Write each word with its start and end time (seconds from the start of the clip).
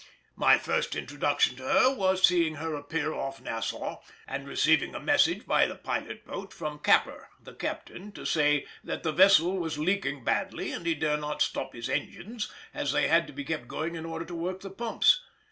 My 0.35 0.57
first 0.57 0.95
introduction 0.95 1.55
to 1.57 1.63
her 1.63 1.93
was 1.95 2.23
seeing 2.23 2.55
her 2.55 2.73
appear 2.73 3.13
off 3.13 3.39
Nassau, 3.39 4.01
and 4.27 4.47
receiving 4.47 4.95
a 4.95 4.99
message 4.99 5.45
by 5.45 5.67
the 5.67 5.75
pilot 5.75 6.25
boat, 6.25 6.53
from 6.55 6.79
Capper, 6.79 7.29
the 7.39 7.53
captain, 7.53 8.11
to 8.13 8.25
say 8.25 8.65
that 8.83 9.03
the 9.03 9.11
vessel 9.11 9.57
was 9.59 9.77
leaking 9.77 10.23
badly 10.23 10.71
and 10.71 10.87
he 10.87 10.95
dare 10.95 11.17
not 11.17 11.43
stop 11.43 11.73
his 11.73 11.87
engines, 11.87 12.51
as 12.73 12.93
they 12.93 13.09
had 13.09 13.27
to 13.27 13.33
be 13.33 13.43
kept 13.45 13.67
going 13.67 13.93
in 13.95 14.07
order 14.07 14.25
to 14.25 14.33
work 14.33 14.61
the 14.61 14.71
pumps. 14.71 15.21